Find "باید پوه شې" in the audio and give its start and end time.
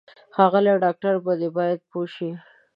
1.57-2.29